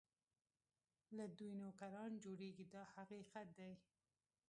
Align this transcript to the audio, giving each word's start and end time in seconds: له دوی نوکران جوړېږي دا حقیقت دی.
له 1.17 1.25
دوی 1.37 1.51
نوکران 1.61 2.11
جوړېږي 2.23 2.65
دا 2.73 2.83
حقیقت 2.93 3.47
دی. 3.59 3.73